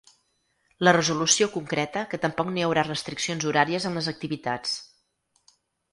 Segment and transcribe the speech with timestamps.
[0.87, 4.77] La resolució concreta que tampoc no hi haurà restriccions horàries en les activitats.